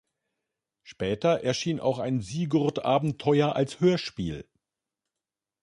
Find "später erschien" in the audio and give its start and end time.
0.81-1.79